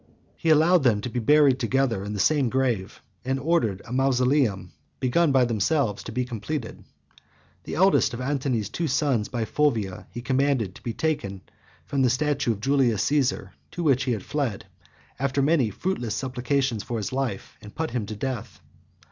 [0.35, 4.71] He allowed them to be buried together in the same grave, and ordered a mausoleum,
[4.99, 6.83] begun by themselves, to be completed.
[7.65, 11.53] The eldest of Antony's two sons by Fulvia he commanded to be taken by force
[11.85, 14.65] from the statue of Julius Caesar, to which he had fled,
[15.19, 18.59] after many fruitless supplications for his life, and put him to death.